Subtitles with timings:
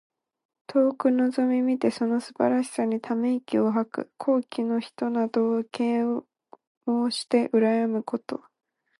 [0.65, 4.11] 遠くのぞみ見てその素晴らしさにため息を吐く。
[4.17, 5.99] 高貴の人などを敬
[6.87, 8.41] 慕してうらやむこと。